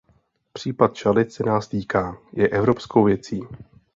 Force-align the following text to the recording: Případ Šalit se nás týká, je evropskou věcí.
Případ 0.53 0.95
Šalit 0.95 1.31
se 1.33 1.43
nás 1.43 1.67
týká, 1.67 2.17
je 2.33 2.47
evropskou 2.49 3.03
věcí. 3.03 3.41